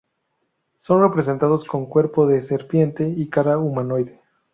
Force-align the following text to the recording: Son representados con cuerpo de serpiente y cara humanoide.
Son 0.77 0.99
representados 0.99 1.63
con 1.63 1.85
cuerpo 1.85 2.25
de 2.25 2.41
serpiente 2.41 3.07
y 3.07 3.27
cara 3.29 3.59
humanoide. 3.59 4.19